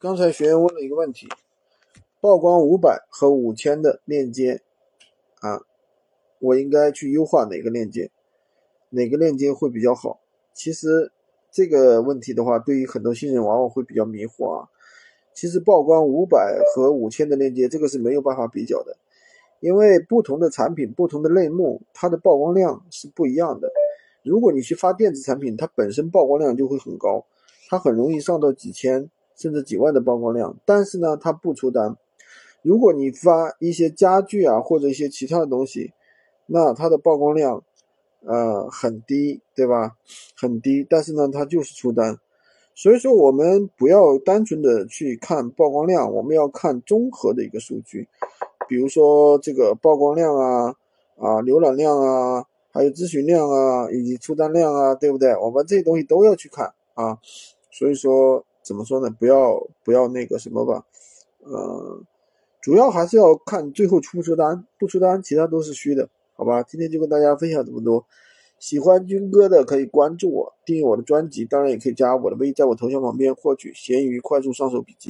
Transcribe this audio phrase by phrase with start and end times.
[0.00, 1.28] 刚才学员问了一个问题：
[2.22, 4.62] 曝光五百和五千的链接
[5.40, 5.60] 啊，
[6.38, 8.10] 我应该去优化哪个链接？
[8.88, 10.18] 哪个链接会比较好？
[10.54, 11.12] 其实
[11.50, 14.70] 这个问题的话，对于很多新人往往会比较迷惑啊。
[15.34, 18.96] 其实曝光五百和五千的链接，这个是没有办法比较的，
[19.60, 23.70] 因为不同的产品、不同的类目，它的曝光量是不一样的。
[24.22, 27.26] 如果你去发电子产品，它本身曝光量就会很高，
[27.68, 29.10] 它很容易上到几千。
[29.40, 31.96] 甚至几万的曝光量，但是呢，它不出单。
[32.60, 35.94] 如果你发一些家具啊，或者一些其他的东西，
[36.44, 37.64] 那它的曝光量，
[38.26, 39.96] 呃，很低，对吧？
[40.36, 42.18] 很低，但是呢，它就是出单。
[42.74, 48.06] 所以说，我们不要单纯的去看曝光量，我们要看综合的一个数据，
[48.68, 50.74] 比如说这个曝光量啊，
[51.16, 55.34] 啊，浏览量啊，还有咨询量啊，以及出单量啊，对不对？
[55.38, 57.16] 我们这些东西都要去看啊。
[57.70, 58.44] 所以说。
[58.62, 59.10] 怎么说呢？
[59.18, 60.84] 不要不要那个什么吧，
[61.44, 62.02] 呃，
[62.60, 66.62] 主要还是要看最后出不出单，不出单，其他都是虚的，好吧？
[66.62, 68.04] 今天就跟大家分享这么多。
[68.58, 74.98] 喜欢军哥的可以关注我，订阅我的专辑，当然也可以加我的微，在我头像旁边获取闲鱼快速上手笔记。